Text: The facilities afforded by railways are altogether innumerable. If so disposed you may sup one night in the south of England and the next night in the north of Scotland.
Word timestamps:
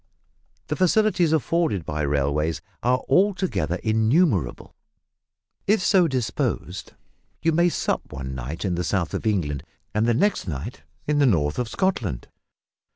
The 0.65 0.75
facilities 0.75 1.31
afforded 1.31 1.85
by 1.85 2.01
railways 2.01 2.59
are 2.81 3.03
altogether 3.07 3.75
innumerable. 3.83 4.75
If 5.67 5.79
so 5.83 6.07
disposed 6.07 6.93
you 7.43 7.51
may 7.51 7.69
sup 7.69 8.11
one 8.11 8.33
night 8.33 8.65
in 8.65 8.73
the 8.73 8.83
south 8.83 9.13
of 9.13 9.27
England 9.27 9.63
and 9.93 10.07
the 10.07 10.15
next 10.15 10.47
night 10.47 10.81
in 11.05 11.19
the 11.19 11.27
north 11.27 11.59
of 11.59 11.69
Scotland. 11.69 12.29